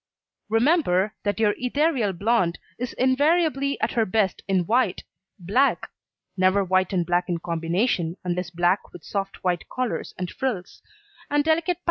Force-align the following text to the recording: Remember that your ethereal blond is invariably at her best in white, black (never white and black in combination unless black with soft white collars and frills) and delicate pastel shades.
Remember 0.49 1.13
that 1.21 1.39
your 1.39 1.53
ethereal 1.59 2.11
blond 2.11 2.57
is 2.79 2.93
invariably 2.93 3.79
at 3.81 3.91
her 3.91 4.03
best 4.03 4.41
in 4.47 4.65
white, 4.65 5.03
black 5.37 5.91
(never 6.35 6.63
white 6.63 6.91
and 6.91 7.05
black 7.05 7.29
in 7.29 7.37
combination 7.37 8.17
unless 8.23 8.49
black 8.49 8.91
with 8.93 9.03
soft 9.03 9.43
white 9.43 9.69
collars 9.69 10.15
and 10.17 10.31
frills) 10.31 10.81
and 11.29 11.43
delicate 11.43 11.67
pastel 11.67 11.73
shades. 11.73 11.79